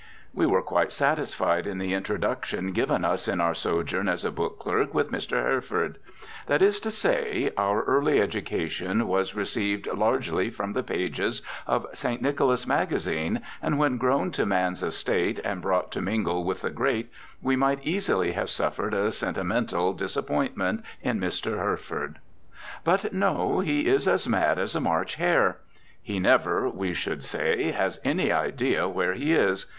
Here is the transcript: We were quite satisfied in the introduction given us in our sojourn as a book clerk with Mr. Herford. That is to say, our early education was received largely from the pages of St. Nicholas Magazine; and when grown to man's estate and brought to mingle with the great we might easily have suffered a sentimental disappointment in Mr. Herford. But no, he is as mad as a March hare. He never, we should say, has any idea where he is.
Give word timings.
We 0.33 0.47
were 0.47 0.63
quite 0.63 0.91
satisfied 0.91 1.67
in 1.67 1.77
the 1.77 1.93
introduction 1.93 2.71
given 2.71 3.05
us 3.05 3.27
in 3.27 3.39
our 3.39 3.53
sojourn 3.53 4.09
as 4.09 4.25
a 4.25 4.31
book 4.31 4.57
clerk 4.57 4.95
with 4.95 5.11
Mr. 5.11 5.43
Herford. 5.43 5.99
That 6.47 6.63
is 6.63 6.79
to 6.79 6.89
say, 6.89 7.51
our 7.55 7.83
early 7.83 8.19
education 8.19 9.07
was 9.07 9.35
received 9.35 9.85
largely 9.85 10.49
from 10.49 10.73
the 10.73 10.81
pages 10.81 11.43
of 11.67 11.85
St. 11.93 12.19
Nicholas 12.19 12.65
Magazine; 12.65 13.41
and 13.61 13.77
when 13.77 13.97
grown 13.99 14.31
to 14.31 14.43
man's 14.47 14.81
estate 14.81 15.39
and 15.43 15.61
brought 15.61 15.91
to 15.91 16.01
mingle 16.01 16.43
with 16.45 16.61
the 16.61 16.71
great 16.71 17.11
we 17.39 17.55
might 17.55 17.83
easily 17.85 18.31
have 18.31 18.49
suffered 18.49 18.95
a 18.95 19.11
sentimental 19.11 19.93
disappointment 19.93 20.83
in 21.03 21.19
Mr. 21.19 21.59
Herford. 21.59 22.17
But 22.83 23.13
no, 23.13 23.59
he 23.59 23.81
is 23.81 24.07
as 24.07 24.27
mad 24.27 24.57
as 24.57 24.75
a 24.75 24.81
March 24.81 25.13
hare. 25.17 25.59
He 26.01 26.19
never, 26.19 26.67
we 26.67 26.91
should 26.91 27.23
say, 27.23 27.69
has 27.69 27.99
any 28.03 28.31
idea 28.31 28.87
where 28.89 29.13
he 29.13 29.33
is. 29.33 29.67